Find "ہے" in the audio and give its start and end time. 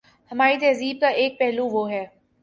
1.91-2.05